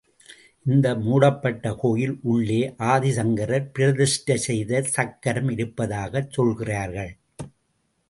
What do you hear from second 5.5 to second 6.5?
இருப்பதாகச்